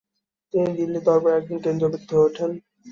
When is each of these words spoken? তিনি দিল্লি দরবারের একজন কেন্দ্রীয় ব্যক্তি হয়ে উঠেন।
তিনি 0.53 0.69
দিল্লি 0.77 0.99
দরবারের 1.07 1.39
একজন 1.39 1.57
কেন্দ্রীয় 1.63 1.91
ব্যক্তি 1.93 2.11
হয়ে 2.13 2.27
উঠেন। 2.29 2.51